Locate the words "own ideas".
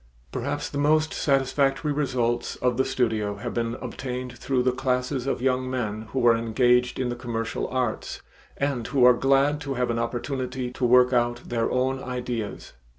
11.69-12.73